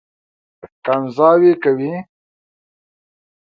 [0.85, 1.93] کنځاوې کوي.